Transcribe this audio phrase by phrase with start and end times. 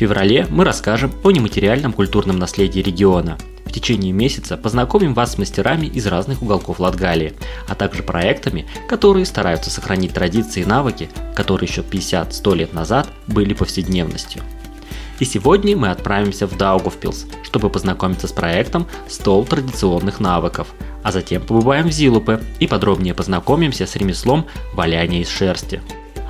[0.00, 3.36] В феврале мы расскажем о нематериальном культурном наследии региона.
[3.66, 7.34] В течение месяца познакомим вас с мастерами из разных уголков Латгалии,
[7.68, 13.52] а также проектами, которые стараются сохранить традиции и навыки, которые еще 50-100 лет назад были
[13.52, 14.40] повседневностью.
[15.18, 20.68] И сегодня мы отправимся в Даугавпилс, чтобы познакомиться с проектом «Стол традиционных навыков»,
[21.02, 25.82] а затем побываем в Зилупе и подробнее познакомимся с ремеслом валяния из шерсти.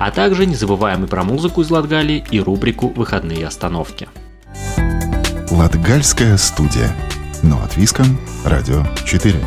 [0.03, 4.09] А также не забываем и про музыку из Латгалии и рубрику «Выходные остановки».
[5.51, 6.91] Латгальская студия.
[7.43, 8.17] Но от Виском.
[8.43, 9.39] Радио 4.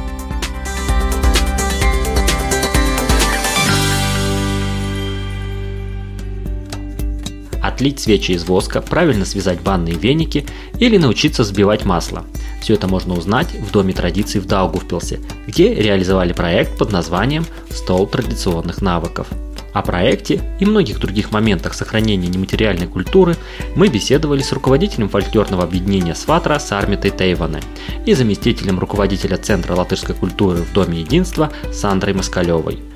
[7.60, 10.46] отлить свечи из воска, правильно связать банные веники
[10.78, 12.24] или научиться взбивать масло.
[12.62, 15.18] Все это можно узнать в Доме традиций в Даугавпилсе,
[15.48, 19.26] где реализовали проект под названием «Стол традиционных навыков».
[19.74, 23.36] О проекте и многих других моментах сохранения нематериальной культуры
[23.74, 27.60] мы беседовали с руководителем фольклорного объединения «Сватра» Сармитой Тейване
[28.06, 32.78] и заместителем руководителя Центра латышской культуры в Доме единства Сандрой Москалевой–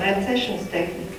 [0.00, 1.10] mērcēšanas tehnika.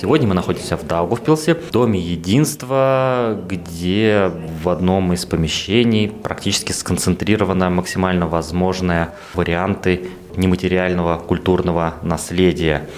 [0.00, 7.68] Сегодня мы находимся в Даугавпилсе, в Доме Единства, где в одном из помещений практически сконцентрированы
[7.68, 12.88] максимально возможные варианты нематериального культурного наследия.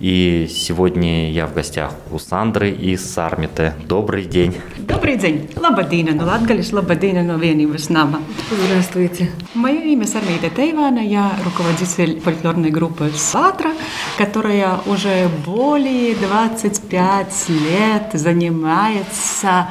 [0.00, 3.72] И сегодня я в гостях у Сандры и Сармиты.
[3.86, 4.54] Добрый день.
[4.78, 5.50] Добрый день.
[5.56, 8.20] Лабадина, ну Латгалис, Лабадина, ну Венивас Нама.
[8.50, 9.30] Здравствуйте.
[9.54, 13.72] Мое имя Сармита Тейвана, я руководитель фольклорной группы «Сатра»,
[14.18, 19.68] которая уже более 25 лет занимается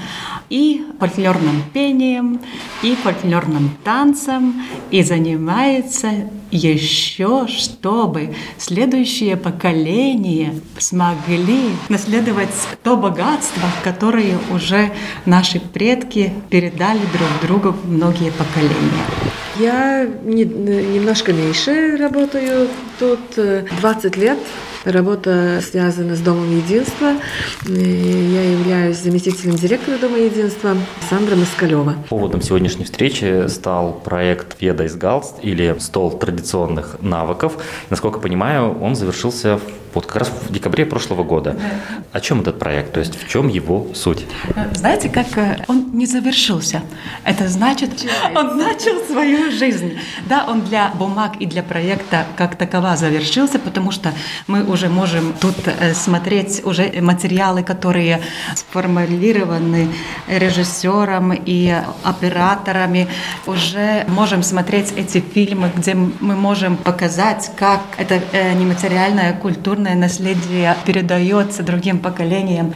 [0.54, 2.40] и фольклорным пением,
[2.84, 12.54] и фольклорным танцем, и занимается еще, чтобы следующее поколение смогли наследовать
[12.84, 14.92] то богатство, которое уже
[15.26, 19.06] наши предки передали друг другу многие поколения.
[19.58, 22.68] Я не, немножко меньше работаю
[23.00, 24.38] тут, 20 лет.
[24.86, 27.14] Работа связана с Домом Единства.
[27.66, 30.76] Я являюсь заместителем директора Дома Единства
[31.10, 31.96] Сандра Москалева.
[32.10, 37.54] Поводом сегодняшней встречи стал проект «Веда из Галст» или «Стол традиционных навыков».
[37.90, 39.62] Насколько понимаю, он завершился
[39.94, 41.56] вот как раз в декабре прошлого года.
[42.12, 42.94] О чем этот проект?
[42.94, 44.26] То есть в чем его суть?
[44.74, 45.28] Знаете, как
[45.68, 46.82] он не завершился.
[47.24, 47.92] Это значит,
[48.36, 50.00] он начал свою жизнь.
[50.28, 54.12] Да, он для бумаг и для проекта как такова завершился, потому что
[54.48, 55.56] мы уже можем тут
[55.94, 58.20] смотреть уже материалы, которые
[58.54, 59.88] сформулированы
[60.28, 61.74] режиссером и
[62.04, 63.08] операторами.
[63.48, 68.20] Уже можем смотреть эти фильмы, где мы можем показать, как это
[68.56, 72.74] нематериальная культура культурное наследие передается другим поколениям.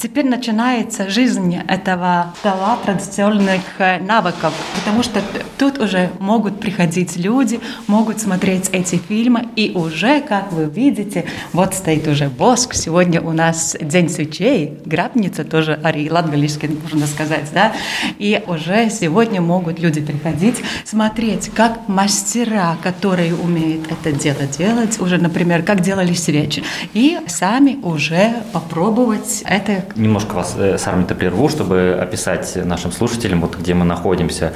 [0.00, 3.60] Теперь начинается жизнь этого стола традиционных
[4.00, 5.20] навыков, потому что
[5.58, 11.74] тут уже могут приходить люди, могут смотреть эти фильмы, и уже, как вы видите, вот
[11.74, 12.74] стоит уже воск.
[12.74, 17.72] Сегодня у нас День свечей, грабница тоже Ари Латгалийский, можно сказать, да,
[18.18, 25.18] и уже сегодня могут люди приходить, смотреть, как мастера, которые умеют это дело делать, уже,
[25.18, 26.62] например, как делали свечи,
[26.94, 33.40] и сами уже попробовать это Немножко вас э, с армией прерву, чтобы описать нашим слушателям,
[33.40, 34.52] вот где мы находимся.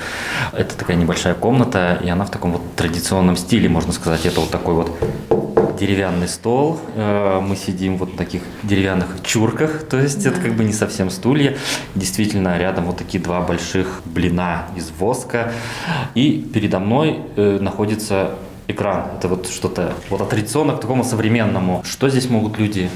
[0.53, 4.27] Это такая небольшая комната, и она в таком вот традиционном стиле, можно сказать.
[4.27, 4.91] Это вот такой вот
[5.85, 6.81] деревянный стол.
[6.95, 10.31] Э, мы сидим вот на таких деревянных чурках, то есть да.
[10.31, 11.57] это как бы не совсем стулья.
[11.95, 15.53] Действительно, рядом вот такие два больших блина из воска.
[16.15, 18.31] И передо мной э, находится
[18.67, 19.09] экран.
[19.19, 21.83] Это вот что-то вот от традиционно к такому современному.
[21.85, 22.89] Что здесь могут люди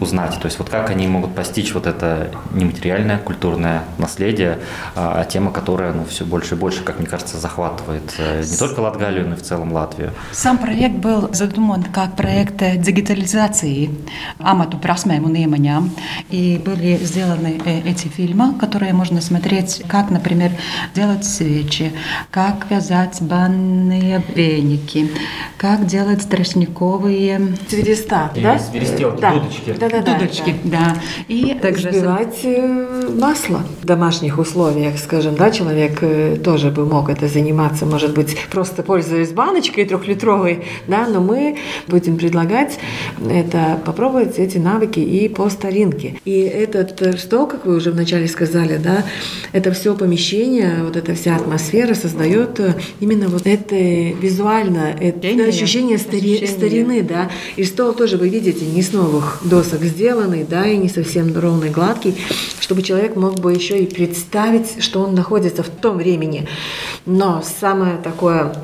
[0.00, 0.38] узнать?
[0.40, 4.58] То есть вот как они могут постичь вот это нематериальное культурное наследие,
[4.94, 8.80] а, тема, которая ну, все больше и больше, как мне кажется, захватывает э, не только
[8.80, 10.12] Латгалию, но и в целом Латвию.
[10.32, 13.90] Сам проект был задуман как проект дигитализации
[14.38, 14.78] амату
[15.26, 15.90] un iemaņām.
[16.30, 20.52] И были сделаны э, эти фильмы, которые можно смотреть, как, например,
[20.94, 21.92] делать свечи,
[22.30, 25.10] как вязать банные веники,
[25.56, 27.56] как делать тростниковые...
[27.68, 28.58] Цвереста, да?
[28.58, 29.32] Свиристелки, да.
[29.32, 29.76] дудочки.
[29.78, 30.18] Да, да, да.
[30.18, 30.78] Дудочки, да.
[30.78, 31.00] да.
[31.28, 37.08] И также взбивать э, масло в домашних условиях, скажем, да, человек э, тоже бы мог
[37.08, 42.78] это заниматься, может быть, просто пользуясь баночкой трехлитровой, да, но мы будем предлагать
[43.28, 46.16] это попробовать эти навыки и по старинке.
[46.24, 49.04] И этот э, стол, как вы уже вначале сказали, да,
[49.52, 52.60] это все помещение, вот эта вся атмосфера создает
[53.00, 56.46] именно вот это визуально, это ощущение, стари, ощущение.
[56.46, 57.30] старины, да.
[57.56, 61.70] И стол тоже вы видите не с новых досок сделанный, да, и не совсем ровный,
[61.70, 62.16] гладкий,
[62.60, 66.48] чтобы человек мог бы еще и представить, что он находится в том времени.
[67.04, 68.54] Но самое такое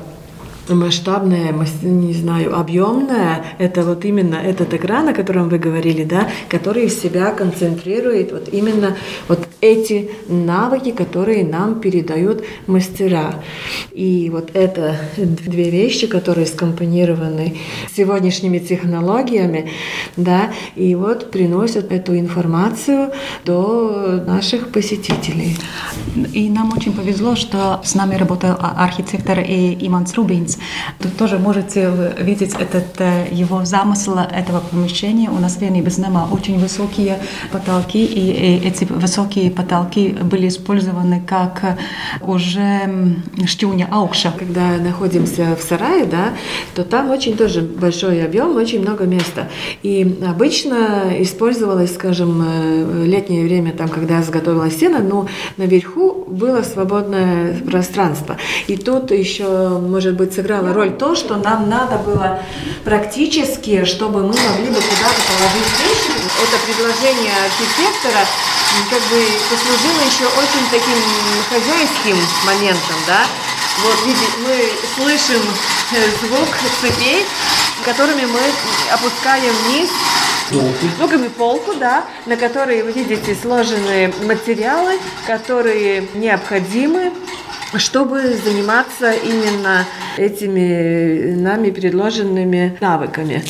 [0.69, 6.87] масштабное, не знаю, объемное, это вот именно этот экран, о котором вы говорили, да, который
[6.87, 8.95] в себя концентрирует вот именно
[9.27, 13.35] вот эти навыки, которые нам передают мастера.
[13.91, 17.57] И вот это две вещи, которые скомпонированы
[17.95, 19.71] сегодняшними технологиями,
[20.17, 23.11] да, и вот приносят эту информацию
[23.45, 25.57] до наших посетителей.
[26.33, 30.57] И нам очень повезло, что с нами работал архитектор Иманс Рубинс, Липец.
[30.99, 35.29] Тут тоже можете видеть этот э, его замысел этого помещения.
[35.29, 37.19] У нас в Вене без нема очень высокие
[37.51, 41.77] потолки, и эти высокие потолки были использованы как
[42.21, 43.15] уже
[43.45, 44.33] штюня аукша.
[44.37, 46.33] Когда находимся в сарае, да,
[46.75, 49.49] то там очень тоже большой объем, очень много места.
[49.83, 55.27] И обычно использовалось, скажем, э, летнее время, там, когда заготовилась сено, но
[55.57, 58.37] наверху было свободное пространство.
[58.67, 62.39] И тут еще, может быть, сыграла роль то, что нам надо было
[62.83, 66.11] практически, чтобы мы могли бы куда-то положить вещи.
[66.43, 68.27] Это предложение архитектора
[68.89, 70.99] как бы послужило еще очень таким
[71.49, 73.25] хозяйским моментом, да.
[73.83, 75.41] Вот, видите, мы слышим
[76.21, 76.49] звук
[76.81, 77.25] цепей,
[77.85, 78.41] которыми мы
[78.91, 79.89] опускаем вниз
[80.49, 81.29] Полку.
[81.37, 87.13] полку, да, на которой, вы видите, сложены материалы, которые необходимы
[87.77, 89.85] чтобы заниматься именно
[90.17, 93.43] этими нами предложенными навыками.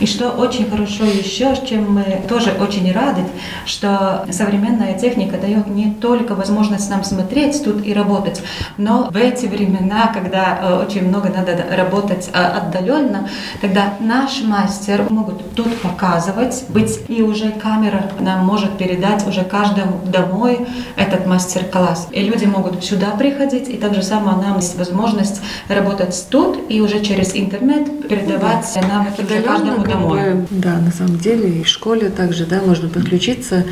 [0.00, 3.22] И что очень хорошо еще, с чем мы тоже очень рады,
[3.66, 8.42] что современная техника дает не только возможность нам смотреть тут и работать,
[8.78, 13.28] но в эти времена, когда э, очень много надо работать э, отдаленно,
[13.60, 20.00] тогда наш мастер могут тут показывать, быть и уже камера нам может передать уже каждому
[20.04, 20.66] домой
[20.96, 22.08] этот мастер-класс.
[22.10, 26.80] И люди могут сюда приходить, и так же само нам есть возможность работать тут и
[26.80, 28.86] уже через интернет передавать да.
[28.86, 30.46] навыки уже каждому домой.
[30.50, 33.64] Да, на самом деле и в школе также да, можно подключиться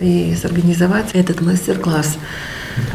[0.00, 2.18] и сорганизовать этот мастер-класс.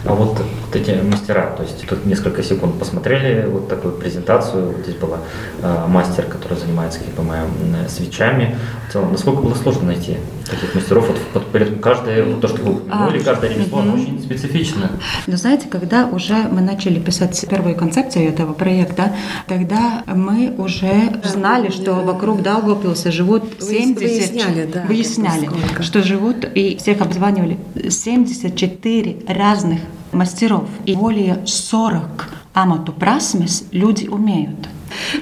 [0.05, 0.41] А вот,
[0.73, 5.19] вот эти мастера, то есть тут несколько секунд посмотрели вот такую презентацию, вот здесь была
[5.61, 7.47] э, мастер, который занимается, как понимаю,
[7.87, 8.55] свечами.
[8.89, 10.17] В целом, насколько было сложно найти
[10.49, 11.07] таких мастеров?
[11.07, 13.93] Вот, вот каждое, вот то, что вы упомянули, а, каждое ремесло, угу.
[13.93, 14.91] очень специфично.
[15.27, 19.13] Но знаете, когда уже мы начали писать первую концепцию этого проекта,
[19.47, 23.97] тогда мы уже знали, что вокруг Даугавпилса живут 70...
[23.97, 24.83] Выясняли, да.
[24.87, 25.49] Выясняли,
[25.81, 27.57] что живут, и всех обзванивали
[27.89, 30.67] 74 разных разных мастеров.
[30.85, 34.69] И более 40 амату прасмес люди умеют.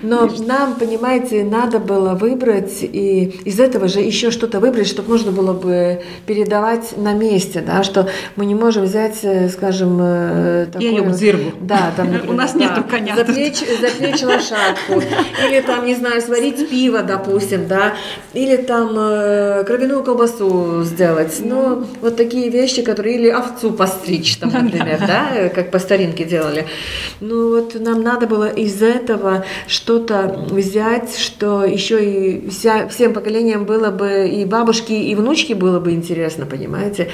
[0.01, 5.31] Но нам, понимаете, надо было выбрать и из этого же еще что-то выбрать, чтобы можно
[5.31, 11.13] было бы передавать на месте, да, что мы не можем взять, э, скажем, э, такую...
[11.13, 11.51] зиргу.
[11.61, 13.15] Да, там, например, У нас да, нету коня.
[13.15, 15.01] Запречь, запречь лошадку,
[15.47, 17.93] или там, не знаю, сварить пиво, допустим, да,
[18.33, 21.39] или там э, кровяную колбасу сделать.
[21.39, 23.11] Ну, вот такие вещи, которые...
[23.11, 26.65] Или овцу постричь, там, например, да, как по старинке делали.
[27.19, 33.65] Ну, вот нам надо было из этого что-то взять, что еще и вся, всем поколениям
[33.65, 37.09] было бы, и бабушки, и внучки было бы интересно, понимаете?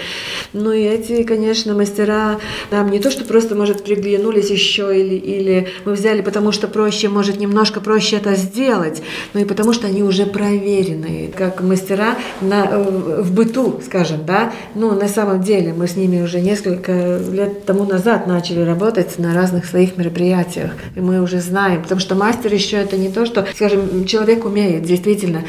[0.53, 2.39] Ну и эти, конечно, мастера
[2.71, 7.09] нам не то, что просто, может, приглянулись еще, или, или мы взяли, потому что проще,
[7.09, 9.01] может, немножко проще это сделать,
[9.33, 14.53] но и потому что они уже проверенные, как мастера на, в быту, скажем, да?
[14.75, 19.33] Ну, на самом деле, мы с ними уже несколько лет тому назад начали работать на
[19.33, 23.25] разных своих мероприятиях, и мы уже знаем, потому что мастер мастер еще это не то,
[23.25, 25.43] что, скажем, человек умеет, действительно.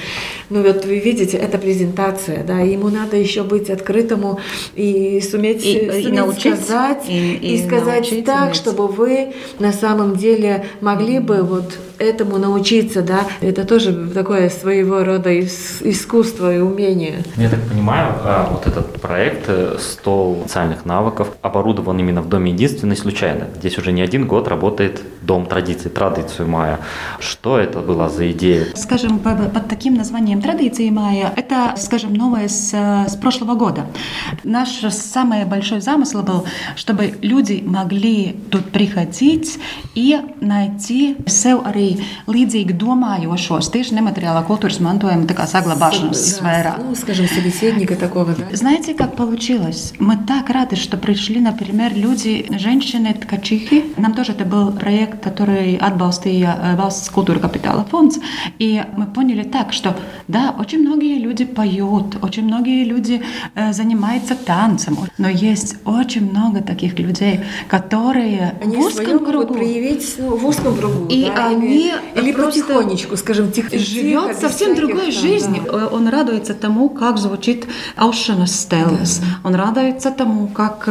[0.49, 4.41] Ну вот вы видите, это презентация, да, ему надо еще быть открытому
[4.75, 8.57] и суметь, И- суметь и научить, сказать, и- и, и сказать научить так, уметь.
[8.57, 13.21] чтобы вы на самом деле могли бы вот этому научиться, да.
[13.41, 17.17] Это тоже такое своего рода ис- искусство и умение.
[17.37, 22.53] Я так понимаю, а, вот этот проект э, «Стол социальных навыков» оборудован именно в Доме
[22.53, 23.49] единственный случайно.
[23.59, 26.68] Здесь уже не один год работает Дом традиций, традицию мая.
[27.21, 28.67] Что это была за идея?
[28.75, 33.87] Скажем, по- под таким названием «Традиции майя» это, скажем, новое с, с прошлого года.
[34.45, 36.45] Наш самый большой замысел был,
[36.77, 39.59] чтобы люди могли тут приходить
[39.95, 46.75] и найти sev arī līdzīgi domājošos, tieši nemateriālā kultūras mantojuma tā kā saglabāšanas Да, сфера.
[46.79, 48.45] Ну, скажем, собеседника такого, да.
[48.57, 49.93] Знаете, как получилось?
[49.99, 53.85] Мы так рады, что пришли, например, люди, женщины, ткачихи.
[53.97, 58.19] Нам тоже это был проект, который отбалстия э, Valsts культура капитала фонд.
[58.59, 59.97] И мы поняли так, что
[60.29, 63.23] да, очень многие люди поют, очень многие люди
[63.55, 70.15] э, занимаются танцем, но есть очень много таких людей, которые Они в узком кругу проявить
[70.19, 71.07] ну, в узком кругу.
[71.09, 73.79] И да, они или, или потихонечку, скажем, тихо.
[73.79, 75.63] живет тихо, совсем другой там, жизнью.
[75.67, 75.79] да.
[75.79, 79.21] Э, Он радуется тому, как звучит aušanas стелс.
[79.45, 80.89] Он радуется тому, как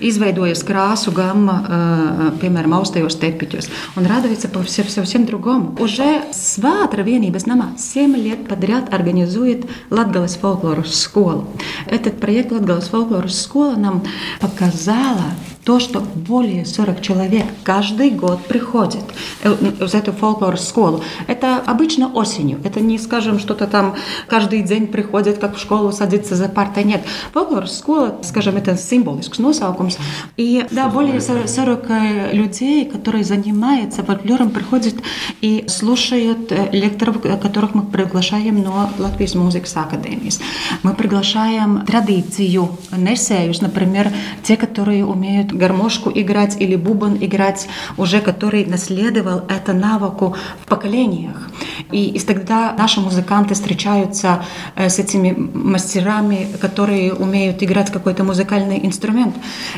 [0.00, 3.68] izveidojas krāsu gamma, э, piemēram, austajos tepiķos.
[3.96, 5.76] Он радуется по все, совсем другому.
[5.80, 11.46] Уже Сватра vienības namā 7 лет подряд организует Латгалас фолклорус школу.
[11.86, 14.02] Этот проект Латгалас фолклорус школа нам
[14.40, 15.28] показала
[15.64, 19.02] то, что более 40 человек каждый год приходит
[19.42, 21.02] э, в эту фолклор школу.
[21.26, 22.60] Это обычно осенью.
[22.64, 23.94] Это не, скажем, что-то там
[24.28, 26.84] каждый день приходит, как в школу, садится за партой.
[26.84, 27.02] Нет.
[27.32, 29.98] Фолклор школа, скажем, это символиск, носаукums.
[30.36, 34.94] И да, более 40 людей, которые занимаются фольклором, приходят
[35.40, 40.40] и слушают э, лекторов, которых мы приглашаем на Латвийс музыкс академijas.
[40.82, 48.64] Мы приглашаем традицию несеюс, например, те, которые умеют гармошку играть или бубон играть, уже который
[48.66, 51.50] наследовал это навыку в поколениях.
[51.92, 54.44] И, и тогда наши музыканты встречаются
[54.76, 59.34] э, с этими мастерами, которые умеют играть какой-то музыкальный инструмент.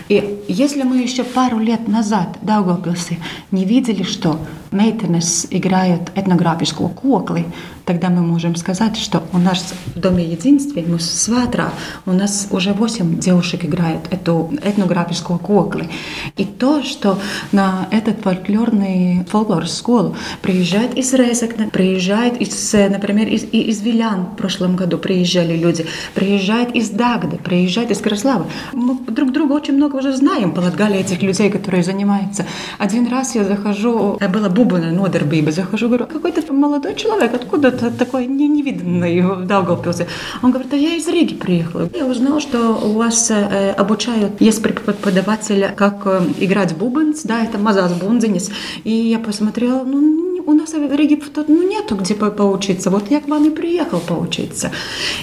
[0.09, 3.19] И если мы еще пару лет назад в Даугавпилсе
[3.51, 4.39] не видели, что
[4.71, 7.45] Мейтенес играют этнографическую куклы,
[7.87, 11.73] тогда мы можем сказать, что у нас в Доме единства, мы Ватра,
[12.05, 15.89] у нас уже 8 девушек играют эту этнографическую куклы.
[16.37, 17.19] И то, что
[17.53, 24.37] на этот фольклорный фольклор школу приезжает из Резекна, приезжает из, например, из, из Вилян в
[24.37, 28.47] прошлом году приезжали люди, приезжает из Дагды, приезжает из Краслава.
[28.73, 32.47] Мы друг друга очень много уже знаем по Латгалии этих людей, которые занимаются.
[32.79, 38.27] Один раз я захожу, была бубна нодербиба, захожу, говорю, какой-то молодой человек, откуда то такой
[38.27, 40.07] не, невиданный в Даугавпилсе.
[40.43, 41.89] Он говорит, а я из Риги приехала.
[41.95, 47.59] Я узнала, что у вас э, обучают, есть преподаватель, как э, играть бубенц, да, это
[47.59, 48.51] мазас бунзенис.
[48.85, 52.91] И я посмотрела, ну, у нас в Риге ну, нету где по- поучиться.
[52.91, 54.71] Вот я к вам и приехал поучиться.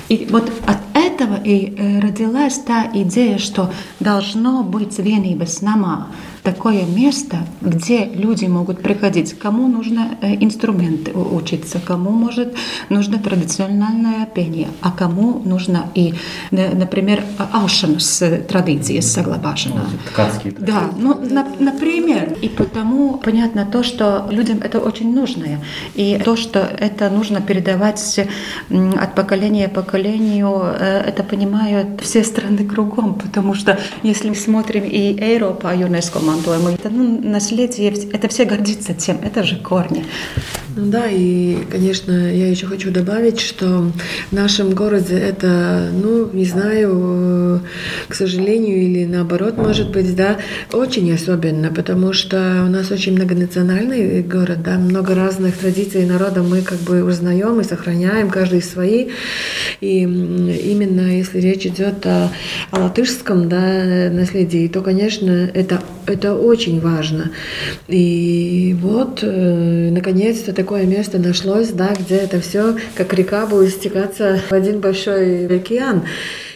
[0.09, 6.07] И вот от этого и э, родилась та идея, что должно быть vienības namā
[6.43, 12.53] такое место, где люди могут приходить, кому нужно э, инструменты учиться, кому может
[12.89, 16.13] нужно традиционное пение, а кому нужно и,
[16.51, 19.85] например, аушанас традиции соглабашена.
[20.11, 22.37] Ткацкие Да, ну, на- например.
[22.41, 25.45] И потому понятно то, что людям это очень нужно.
[25.95, 28.19] И то, что это нужно передавать
[28.69, 33.15] от поколения к поколению, э, это понимают все страны кругом.
[33.15, 38.93] Потому что если мы смотрим и Европа, ЮНЕСКО мантуем, это ну, наследие, это все гордится
[38.93, 40.05] тем, это же корни.
[40.75, 43.91] Ну да, и, конечно, я еще хочу добавить, что
[44.31, 47.59] в нашем городе это, ну, не знаю, э,
[48.07, 50.37] к сожалению или наоборот, может быть, да,
[50.71, 56.63] очень особенно, потому что у нас очень многонациональный город, да, много разных традиций народа мы
[56.63, 59.09] как бы узнаем и сохраняем, каждый свои.
[59.79, 62.31] И именно если речь идет о,
[62.71, 67.29] о латышском да, наследии, то, конечно, это, это очень важно.
[67.87, 74.39] И вот, э, наконец-то, такое место нашлось, да, где это все, как река, будет стекаться
[74.49, 76.03] в один большой океан.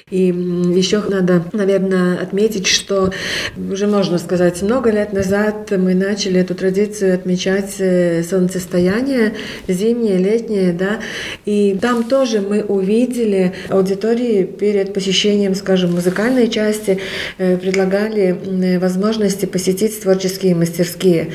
[0.09, 3.11] И еще надо, наверное, отметить, что
[3.57, 9.33] уже можно сказать, много лет назад мы начали эту традицию отмечать э, солнцестояние,
[9.67, 11.01] зимнее, летнее, да,
[11.43, 16.99] и там тоже мы увидели аудитории перед посещением, скажем, музыкальной части,
[17.37, 21.31] э, предлагали возможности посетить творческие мастерские.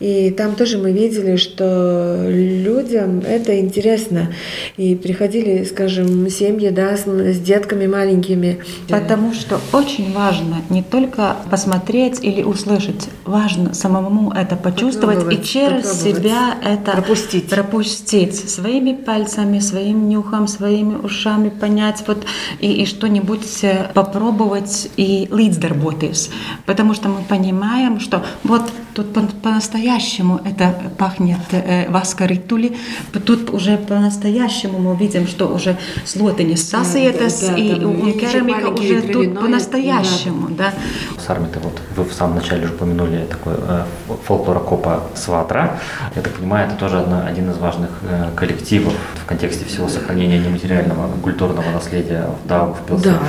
[0.00, 4.34] И там тоже мы видели, что людям это интересно.
[4.76, 8.58] И приходили, скажем, семьи, да, с, с детками маленькими, маленькими.
[8.88, 16.02] Потому что очень важно не только посмотреть или услышать, важно самому это почувствовать и через
[16.02, 17.48] себя это пропустить.
[17.48, 22.24] пропустить своими пальцами, своим нюхом, своими ушами понять вот
[22.60, 26.30] и, и что-нибудь э, попробовать и līdzdarboties.
[26.66, 28.62] Потому что мы понимаем, что вот
[28.94, 32.76] тут по-настоящему это пахнет э, васкаритули,
[33.24, 37.74] тут уже по-настоящему мы видим, что уже слотыни сасиетас, да, да, и
[38.06, 40.72] у керамика уже тут по-настоящему, да.
[41.16, 41.22] да.
[41.22, 43.84] Сармиты, вот вы в самом начале уже упомянули такой э,
[44.24, 45.78] фольклорокопа Сватра.
[46.14, 50.38] Я так понимаю, это тоже одна, один из важных э, коллективов в контексте всего сохранения
[50.38, 53.10] нематериального культурного наследия в Даугавпилсе.
[53.10, 53.20] Да.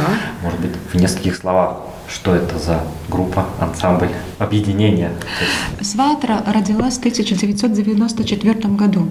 [0.44, 1.78] Может быть, в нескольких словах
[2.10, 5.12] что это за группа, ансамбль, объединение?
[5.82, 9.08] Сватра родилась в 1994 году.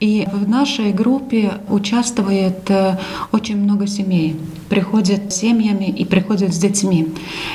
[0.00, 2.98] И в нашей группе участвует э,
[3.32, 4.38] очень много семей.
[4.68, 7.08] Приходят с семьями и приходят с детьми.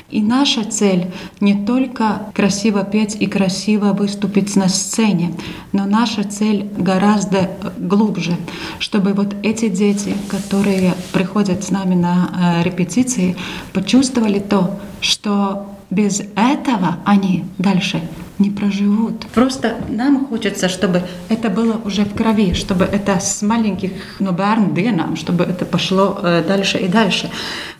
[0.09, 1.07] И наша цель
[1.39, 5.33] не только красиво петь и красиво выступить на сцене,
[5.71, 8.35] но наша цель гораздо глубже,
[8.79, 13.35] чтобы вот эти дети, которые приходят с нами на э, репетиции,
[13.73, 14.62] почувствовали то,
[15.01, 18.01] что без этого они дальше
[18.39, 19.25] не проживут.
[19.33, 25.15] Просто нам хочется, чтобы это было уже в крови, чтобы это с маленьких ну, бērnu
[25.15, 27.29] чтобы это пошло э, дальше и дальше.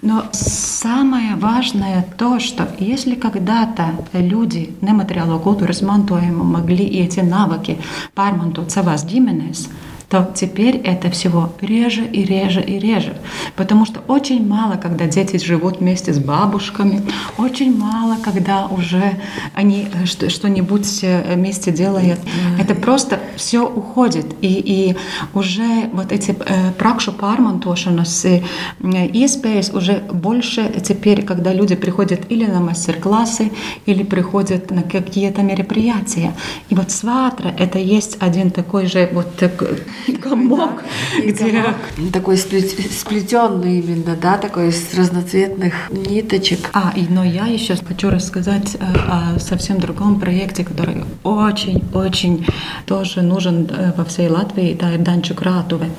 [0.01, 7.77] Но самое важное то, что если когда-то люди нематериālo kultūras mantojumu могли эти навыки
[8.15, 9.67] pārmantot savās ģimenēs,
[10.13, 13.17] то теперь это всего реже и реже и реже.
[13.55, 17.01] Потому что очень мало, когда дети живут вместе с бабушками,
[17.39, 19.17] очень мало, когда уже
[19.55, 22.19] они э, что-нибудь э, вместе делают.
[22.59, 24.27] Это просто все уходит.
[24.41, 24.95] И, и
[25.33, 28.43] уже вот эти э, пракшу pārmantošanas
[28.83, 33.51] iespējas уже больше теперь, когда люди приходят или на мастер-классы,
[33.87, 36.35] или приходят на какие-то мероприятия.
[36.69, 39.79] И вот сватра— это есть один такой же вот такой
[40.21, 40.83] комок,
[41.17, 41.63] где...
[42.13, 46.69] Такой сплетенный именно, да, такой из разноцветных ниточек.
[46.73, 52.45] А, и, но я еще хочу рассказать э, о совсем другом проекте, который очень-очень
[52.85, 55.89] тоже нужен э, во всей Латвии, да, Данчу Кратуве.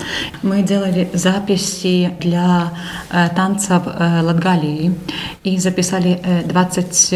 [0.43, 2.73] Мы делали записи для
[3.11, 4.95] э, танцев Латгалии
[5.45, 7.15] и записали 20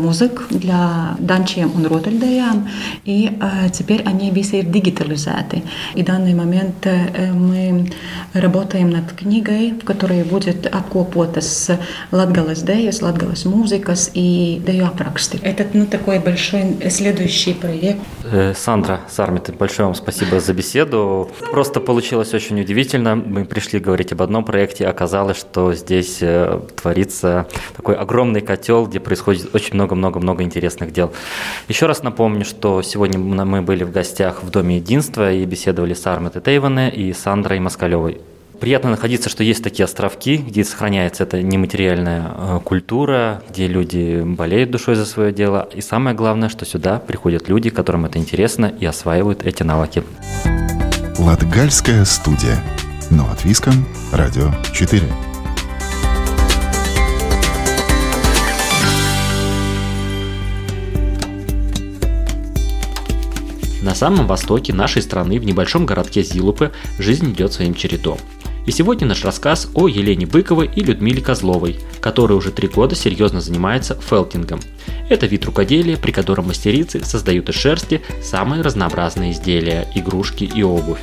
[0.00, 2.68] музык для данчiem un rotaļdejām,
[3.04, 3.30] и
[3.72, 5.62] теперь они ir digitalizēti.
[5.94, 7.90] И данный данный момент э, мы
[8.32, 11.76] работаем над книгой, в которой будет обкопота с
[12.12, 15.40] Латгалас Деjas, Латгалас Музыкас и Дею Апраксты.
[15.42, 18.00] Это ну, такой большой следующий проект.
[18.30, 21.28] Э, Сандра Сармит, большое вам спасибо за беседу.
[21.50, 23.16] Просто получилось очень удивительно.
[23.16, 29.00] Мы пришли говорить об одном проекте, оказалось, что здесь э, творится такой огромный котел, где
[29.00, 31.12] происходит очень много-много-много интересных дел.
[31.68, 36.06] Еще раз напомню, что сегодня мы были в гостях в Доме единства и беседовали с
[36.12, 38.20] Армой Тейване и Сандрой Москалевой.
[38.60, 44.70] Приятно находиться, что есть такие островки, где сохраняется эта нематериальная э, культура, где люди болеют
[44.70, 45.68] душой за свое дело.
[45.74, 50.04] И самое главное, что сюда приходят люди, которым это интересно и осваивают эти навыки.
[51.18, 52.56] Латгальская студия.
[53.10, 53.84] Но от Виском.
[54.12, 55.31] Радио 4.
[63.82, 68.18] На самом востоке нашей страны, в небольшом городке Зилупы, жизнь идет своим чередом.
[68.64, 73.40] И сегодня наш рассказ о Елене Быковой и Людмиле Козловой, которые уже три года серьезно
[73.40, 74.60] занимаются фелтингом.
[75.08, 81.00] Это вид рукоделия, при котором мастерицы создают из шерсти самые разнообразные изделия, игрушки и обувь.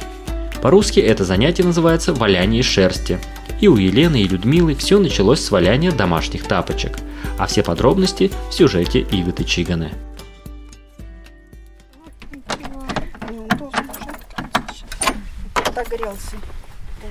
[0.61, 3.19] По-русски это занятие называется «валяние шерсти».
[3.59, 6.97] И у Елены и Людмилы все началось с валяния домашних тапочек.
[7.37, 9.91] А все подробности в сюжете Ивы Чиганы.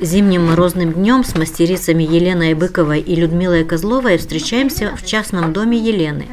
[0.01, 6.27] Зимним морозным днем с мастерицами Еленой Быковой и Людмилой Козловой встречаемся в частном доме Елены,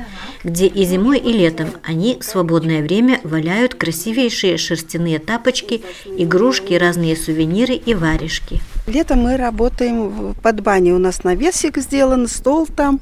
[0.43, 7.15] где и зимой, и летом они в свободное время валяют красивейшие шерстяные тапочки, игрушки, разные
[7.15, 8.61] сувениры и варежки.
[8.85, 10.91] Летом мы работаем под баней.
[10.91, 12.99] У нас навесик сделан, стол там,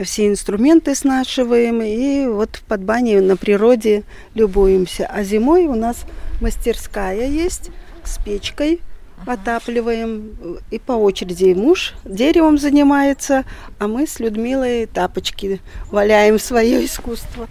[0.00, 5.06] все инструменты снашиваем, и вот под баней на природе любуемся.
[5.06, 6.04] А зимой у нас
[6.40, 7.70] мастерская есть
[8.04, 8.80] с печкой–
[9.26, 10.58] отапливаем.
[10.70, 13.44] И по очереди муж деревом занимается,
[13.78, 15.60] а мы с Людмилой тапочки
[15.90, 17.48] валяем свое искусство.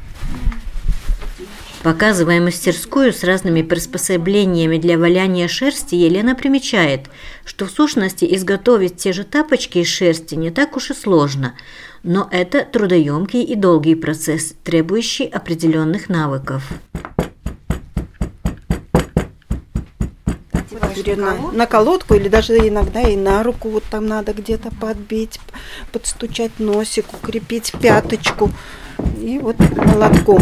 [1.83, 7.09] Показывая мастерскую с разными приспособлениями для валяния шерсти, Елена примечает,
[7.43, 11.55] что в сущности изготовить те же тапочки из шерсти не так уж и сложно,
[12.03, 16.69] но это трудоемкий и долгий процесс, требующий определенных навыков.
[20.97, 25.39] Или на, на колодку, или даже иногда и на руку вот там надо где-то подбить,
[25.91, 28.51] подстучать носик, укрепить пяточку.
[29.19, 30.41] И вот молотком.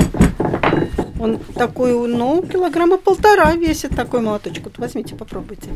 [1.20, 4.66] Он такой, ну, килограмма полтора весит такой молоточек.
[4.66, 5.70] Вот возьмите, попробуйте.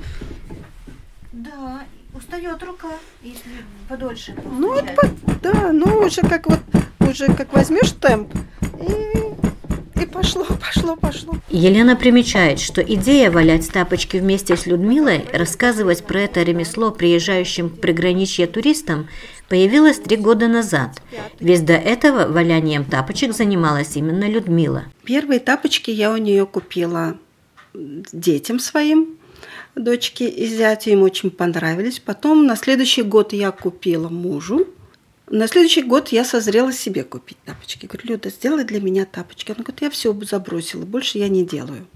[1.31, 1.81] Да,
[2.13, 2.89] устает рука,
[3.21, 3.51] если
[3.89, 4.35] подольше.
[4.45, 5.09] Ну, это,
[5.41, 6.59] да, ну уже как вот,
[6.99, 8.33] уже как возьмешь темп,
[8.79, 9.33] и
[10.03, 11.35] и пошло, пошло, пошло.
[11.49, 17.79] Елена примечает, что идея валять тапочки вместе с Людмилой, рассказывать про это ремесло приезжающим к
[17.79, 19.07] приграничье туристам,
[19.49, 21.01] появилась три года назад.
[21.39, 24.85] Ведь до этого валянием тапочек занималась именно Людмила.
[25.03, 27.17] Первые тапочки я у нее купила
[27.73, 29.17] детям своим,
[29.75, 31.99] дочке и зятю, им очень понравились.
[31.99, 34.67] Потом на следующий год я купила мужу,
[35.33, 37.87] на следующий год я созрела себе купить тапочки.
[37.87, 39.51] Говорю, Люда, сделай для меня тапочки.
[39.51, 41.87] Она говорит, я все забросила, больше я не делаю.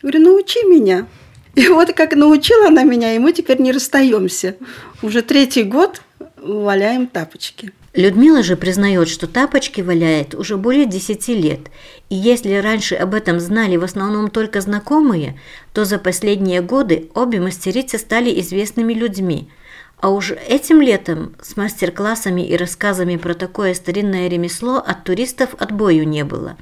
[0.00, 1.06] Говорю, научи меня.
[1.54, 4.56] И вот как научила она меня, и мы теперь не расстаемся.
[5.02, 6.00] Уже третий год
[6.38, 7.72] валяем тапочки.
[7.92, 11.60] Людмила же признает, что тапочки валяет уже более 10 лет,
[12.08, 15.38] и если раньше об этом знали в основном только знакомые,
[15.74, 19.50] то за последние годы обе мастерицы стали известными людьми–
[20.02, 26.08] а уж этим летом с мастер-классами и рассказами про такое старинное ремесло от туристов отбою
[26.08, 26.56] не было.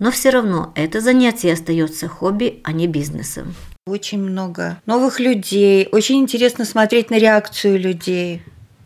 [0.00, 3.54] Но все равно это занятие остается хобби, а не бизнесом.
[3.86, 8.42] Очень много новых людей, очень интересно смотреть на реакцию людей.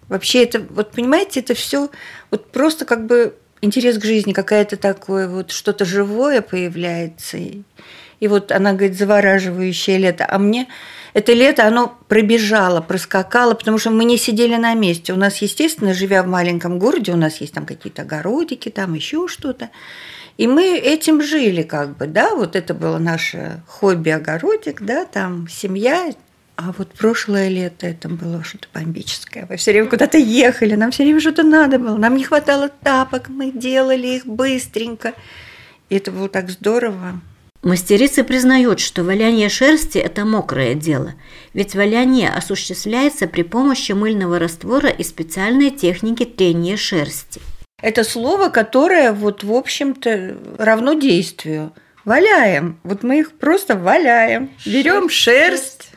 [0.09, 1.89] Вообще это, вот понимаете, это все
[2.31, 7.39] вот просто как бы интерес к жизни, какая-то такое вот что-то живое появляется.
[7.39, 10.27] И вот она говорит, завораживающее лето.
[10.29, 10.69] А мне
[11.17, 15.15] это лето, оно пробежало, проскакало, потому что мы не сидели на месте.
[15.15, 19.27] У нас, естественно, живя в маленьком городе, у нас есть там какие-то огородики, там еще
[19.27, 19.71] что-то.
[20.37, 26.13] И мы этим жили как бы, да, вот это было наше хобби-огородик, да, там семья,
[26.57, 29.47] а вот прошлое лето это было что-то бомбическое.
[29.49, 31.97] Мы все время куда-то ехали, нам все время что-то надо было.
[31.97, 35.15] Нам не хватало тапок, мы делали их быстренько.
[35.89, 37.23] И это было так здорово.
[37.63, 41.15] Мастерицы признают, что валяние шерсти– это мокрое дело,
[41.53, 47.41] ведь валяние осуществляется при помощи мыльного раствора и специальной техники трения шерсти.
[47.83, 51.73] Это слово, которое вот в общем-то равно действию.
[52.05, 52.79] Валяем.
[52.85, 54.51] Вот мы их просто валяем.
[54.65, 55.91] Берем шерсть,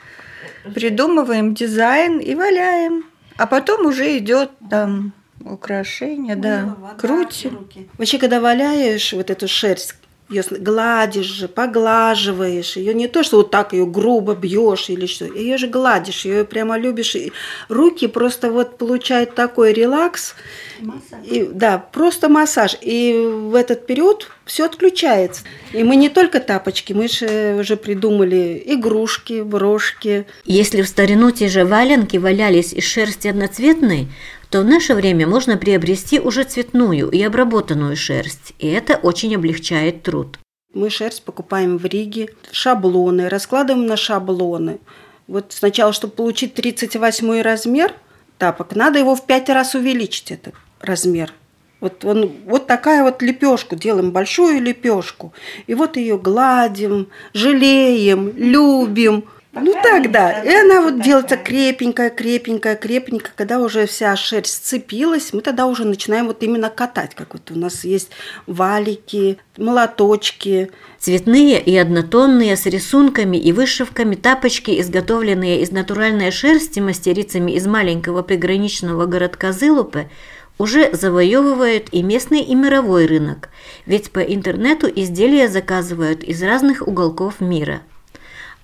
[0.73, 3.05] придумываем дизайн и валяем.
[3.37, 7.69] А потом уже идет там украшение, да, крутим.
[7.97, 9.95] Вообще, когда валяешь вот эту шерсть,
[10.29, 15.25] ее гладишь же, поглаживаешь ее не то, что вот так ее грубо бьешь или что,
[15.25, 17.15] ее же гладишь, ее прямо любишь.
[17.15, 17.31] И
[17.67, 20.35] руки просто вот получают такой релакс.
[20.79, 21.25] Массаж.
[21.25, 22.77] И, да, просто массаж.
[22.81, 25.41] И в этот период все отключается.
[25.73, 30.25] И мы не только тапочки, мы же уже придумали игрушки, брошки.
[30.45, 34.07] Если в старину те же валенки валялись из шерсти одноцветной,
[34.49, 40.03] то в наше время можно приобрести уже цветную и обработанную шерсть, и это очень облегчает
[40.03, 40.39] труд.
[40.73, 44.79] Мы шерсть покупаем в Риге, шаблоны, раскладываем на шаблоны.
[45.27, 47.93] Вот сначала, чтобы получить 38 размер
[48.37, 51.33] тапок, надо его в 5 раз увеличить, этот размер.
[51.79, 55.33] Вот, он, вот такая вот лепешку делаем, большую лепешку.
[55.65, 60.43] И вот ее гладим, жалеем, любим– ну так, да.
[60.43, 63.31] И она вот делается крепенькая, крепенькая, крепенькая.
[63.35, 67.15] Когда уже вся шерсть сцепилась, мы тогда уже начинаем вот именно катать.
[67.15, 68.11] Как вот у нас есть
[68.45, 70.69] валики, молоточки.
[70.99, 78.21] Цветные и однотонные с рисунками и вышивками тапочки, изготовленные из натуральной шерсти мастерицами из маленького
[78.21, 80.11] приграничного городка Зылупе,
[80.59, 83.49] уже завоевывают и местный, и мировой рынок,
[83.85, 87.81] ведь по интернету изделия заказывают из разных уголков мира–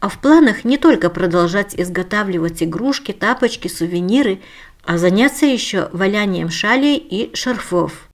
[0.06, 4.40] А в планах не только продолжать изготавливать игрушки, тапочки, сувениры,
[4.84, 8.08] а заняться еще валянием шалей и шарфов.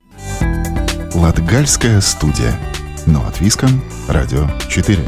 [1.14, 2.58] Латгальская студия.
[3.06, 3.84] Но от Виском.
[4.08, 5.00] Радио 4.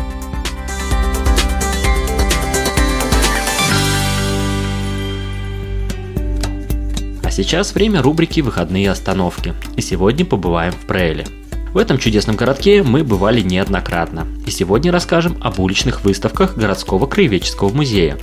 [7.23, 9.53] А сейчас время рубрики «Выходные остановки».
[9.77, 11.27] И сегодня побываем в Прейле.
[11.73, 14.27] В этом чудесном городке мы бывали неоднократно.
[14.45, 18.15] И сегодня расскажем об уличных выставках городского краеведческого музея,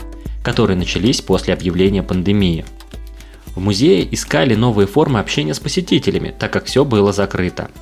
[0.45, 2.65] которые начались после объявления пандемии.
[3.57, 7.73] В музее искали новые формы общения с посетителями, так как все было закрыто.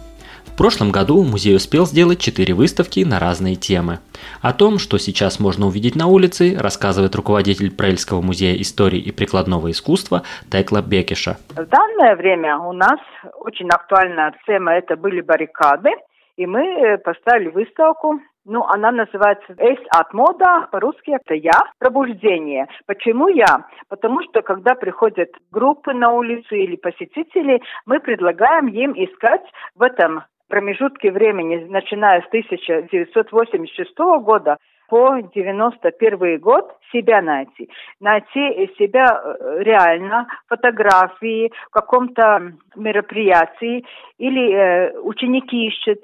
[0.58, 4.00] Прошлом году музей успел сделать 4 выставки на разные темы.
[4.42, 9.70] О том, что сейчас можно увидеть на улице, рассказывает руководитель Прельского музея истории и прикладного
[9.70, 11.36] искусства Текла Бекиша.
[11.50, 12.98] В данное время у нас
[13.38, 15.90] очень актуальная тема– это были баррикады,
[16.36, 22.66] и мы э, поставили выставку ну, она называется «Эйс от мода», по-русски это «Я», «Пробуждение».
[22.86, 23.66] Почему «Я»?
[23.90, 29.42] Потому что, когда приходят группы на улицу или посетители, мы предлагаем им искать
[29.74, 34.58] в этом промежутке времени, начиная с 1986 года,
[34.88, 37.68] по 91 год себя найти.
[38.00, 43.84] Найти себя э, реально, фотографии, в каком-то мероприятии,
[44.16, 45.98] или э, ученики ищут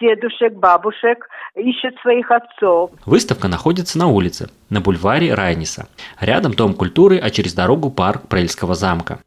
[0.00, 2.90] дедушек, бабушек, ищут своих отцов.
[3.04, 5.86] Выставка находится на улице, на бульваре Райниса.
[6.18, 9.18] Рядом Дом культуры, а через дорогу парк Прельского замка.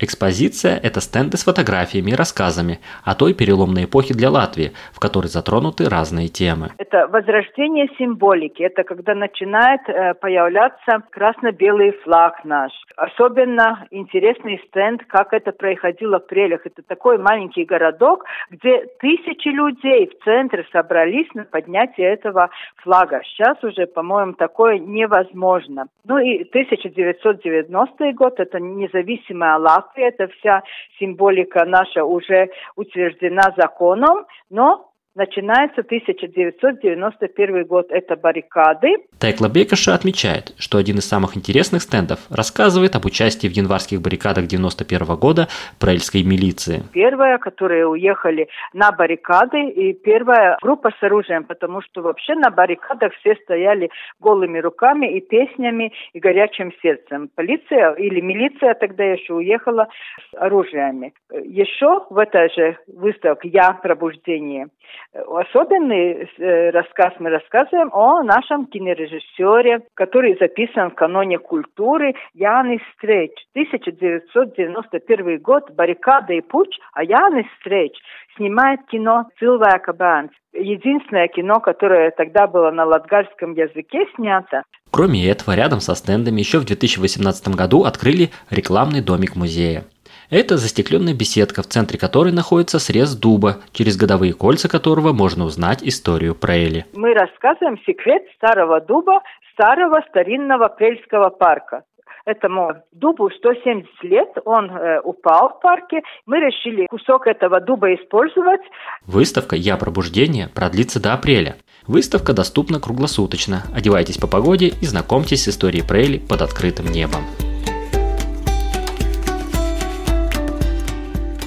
[0.00, 5.28] Экспозиция– это стенды с фотографиями и рассказами о той переломной эпохе для Латвии, в которой
[5.28, 6.70] затронуты разные темы.
[6.78, 8.62] Это возрождение символики.
[8.62, 12.72] Это когда начинает э, появляться красно-белый флаг наш.
[12.96, 16.66] Особенно интересный стенд, как это происходило в Прелях.
[16.66, 22.50] Это такой маленький городок, где тысячи людей в центре собрались на поднятие этого
[22.82, 23.20] флага.
[23.24, 25.86] Сейчас уже, по-моему, такое невозможно.
[26.04, 30.04] Ну и 1990 год– это независимая Латвия Латвии.
[30.04, 30.62] Эта вся
[30.98, 37.86] символика наша уже утверждена законом, но начинается 1991 год.
[37.90, 38.96] Это баррикады.
[39.18, 44.46] Тайкла Бекаша отмечает, что один из самых интересных стендов рассказывает об участии в январских баррикадах
[44.46, 45.48] 91 года
[45.80, 46.82] праильской милиции.
[46.92, 53.12] Первая, которые уехали на баррикады, и первая группа с оружием, потому что вообще на баррикадах
[53.20, 57.30] все стояли голыми руками и песнями, и горячим сердцем.
[57.34, 59.88] Полиция или милиция тогда еще уехала
[60.30, 61.12] с оружиями.
[61.32, 64.68] Еще в этой же выставке «Я пробуждение»
[65.14, 73.30] Особенный э, рассказ мы рассказываем о нашем кинорежиссере, который записан в каноне культуры Янис Стрейч.
[73.52, 77.92] 1991 год, «Баррикада и путь», а Янис Стрейч
[78.36, 80.30] снимает кино «Cilvēka bērns».
[80.52, 84.64] Единственное кино, которое тогда было на латгальском языке снято.
[84.90, 89.84] Кроме этого, рядом со стендами еще в 2018 году открыли рекламный домик музея.
[90.30, 95.82] Это застекленная беседка, в центре которой находится срез дуба, через годовые кольца которого можно узнать
[95.82, 96.86] историю Прейли.
[96.94, 99.20] Мы рассказываем секрет старого дуба,
[99.54, 101.84] старого старинного Прельского парка
[102.24, 106.02] этому дубу 170 лет, он э, упал в парке.
[106.26, 108.62] Мы решили кусок этого дуба использовать.
[109.06, 111.56] Выставка «Я пробуждение» продлится до апреля.
[111.86, 113.62] Выставка доступна круглосуточно.
[113.74, 117.24] Одевайтесь по погоде и знакомьтесь с историей Прейли под открытым небом.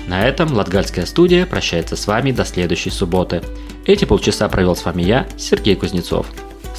[0.07, 3.43] На этом Латгальская студия прощается с вами до следующей субботы.
[3.85, 6.27] Эти полчаса провел с вами я, Сергей Кузнецов.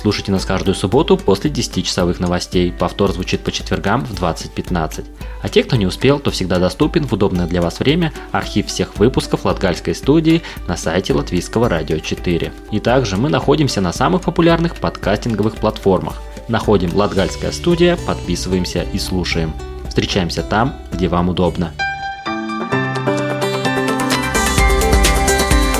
[0.00, 2.72] Слушайте нас каждую субботу после 10-часовых новостей.
[2.72, 5.04] Повтор звучит по четвергам в 20.15.
[5.42, 8.96] А те, кто не успел, то всегда доступен в удобное для вас время архив всех
[8.96, 12.52] выпусков Латгальской студии на сайте Латвийского радио 4.
[12.70, 16.22] И также мы находимся на самых популярных подкастинговых платформах.
[16.46, 19.52] Находим Латгальская студия, подписываемся и слушаем.
[19.88, 21.72] Встречаемся там, где вам удобно.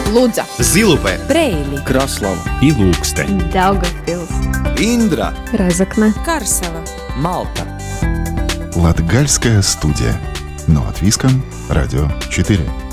[0.09, 2.41] Лудза, Зилупе, Preili, Краслава.
[2.65, 4.33] Ilūksteņa, Daugavpils,
[4.81, 6.81] Индра, Разокна, Karsava,
[7.17, 7.67] Малта.
[8.75, 10.19] Латгальская студия.
[10.67, 11.43] Но от Виском.
[11.69, 12.88] Радио 4.